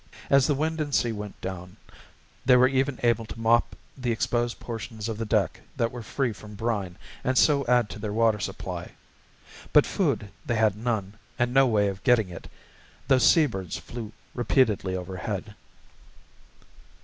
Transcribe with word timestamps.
As 0.31 0.47
the 0.47 0.55
wind 0.55 0.81
and 0.81 0.95
sea 0.95 1.11
went 1.11 1.39
down, 1.41 1.77
they 2.43 2.55
were 2.55 2.67
even 2.67 2.99
able 3.03 3.23
to 3.27 3.39
mop 3.39 3.75
the 3.95 4.11
exposed 4.11 4.59
portions 4.59 5.07
of 5.07 5.19
the 5.19 5.27
deck 5.27 5.61
that 5.75 5.91
were 5.91 6.01
free 6.01 6.33
from 6.33 6.55
brine 6.55 6.97
and 7.23 7.37
so 7.37 7.63
add 7.67 7.87
to 7.91 7.99
their 7.99 8.11
water 8.11 8.39
supply. 8.39 8.93
But 9.71 9.85
food 9.85 10.31
they 10.43 10.55
had 10.55 10.75
none, 10.75 11.19
and 11.37 11.53
no 11.53 11.67
way 11.67 11.87
of 11.87 12.03
getting 12.03 12.29
it, 12.29 12.49
though 13.09 13.19
sea 13.19 13.45
birds 13.45 13.77
flew 13.77 14.11
repeatedly 14.33 14.95
overhead. 14.95 15.53